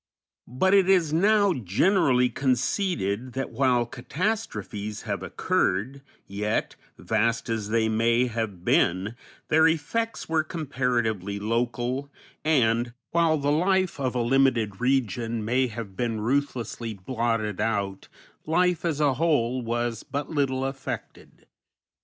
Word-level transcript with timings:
But 0.47 0.73
it 0.73 0.89
is 0.89 1.13
now 1.13 1.53
generally 1.53 2.27
conceded 2.27 3.33
that 3.33 3.51
while 3.51 3.85
catastrophes 3.85 5.03
have 5.03 5.21
occurred, 5.21 6.01
yet, 6.25 6.75
vast 6.97 7.49
as 7.49 7.69
they 7.69 7.87
may 7.87 8.25
have 8.25 8.65
been, 8.65 9.13
their 9.49 9.67
effects 9.67 10.27
were 10.27 10.43
comparatively 10.43 11.37
local, 11.37 12.09
and, 12.43 12.93
while 13.11 13.37
the 13.37 13.51
life 13.51 13.99
of 13.99 14.15
a 14.15 14.23
limited 14.23 14.81
region 14.81 15.45
may 15.45 15.67
have 15.67 15.95
been 15.95 16.19
ruthlessly 16.19 16.95
blotted 16.95 17.61
out, 17.61 18.07
life 18.47 18.83
as 18.83 18.99
a 18.99 19.13
whole 19.13 19.61
was 19.61 20.01
but 20.01 20.31
little 20.31 20.65
affected. 20.65 21.45